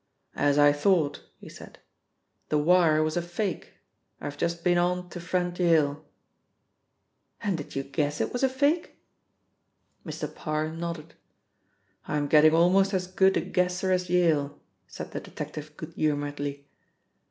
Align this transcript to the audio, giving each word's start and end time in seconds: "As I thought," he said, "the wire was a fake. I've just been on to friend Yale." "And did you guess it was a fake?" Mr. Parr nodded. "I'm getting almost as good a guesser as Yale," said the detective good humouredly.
"As 0.35 0.57
I 0.57 0.73
thought," 0.73 1.21
he 1.37 1.47
said, 1.47 1.77
"the 2.49 2.57
wire 2.57 3.03
was 3.03 3.15
a 3.17 3.21
fake. 3.21 3.73
I've 4.19 4.35
just 4.35 4.63
been 4.63 4.79
on 4.79 5.09
to 5.09 5.19
friend 5.19 5.55
Yale." 5.59 6.03
"And 7.39 7.55
did 7.55 7.75
you 7.75 7.83
guess 7.83 8.19
it 8.19 8.33
was 8.33 8.41
a 8.41 8.49
fake?" 8.49 8.97
Mr. 10.03 10.33
Parr 10.33 10.71
nodded. 10.71 11.13
"I'm 12.07 12.25
getting 12.27 12.55
almost 12.55 12.95
as 12.95 13.05
good 13.05 13.37
a 13.37 13.41
guesser 13.41 13.91
as 13.91 14.09
Yale," 14.09 14.59
said 14.87 15.11
the 15.11 15.19
detective 15.19 15.77
good 15.77 15.93
humouredly. 15.93 16.65